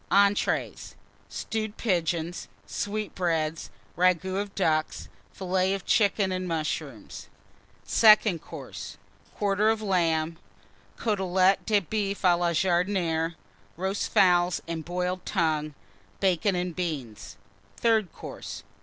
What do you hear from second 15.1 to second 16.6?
Tongue. Bacon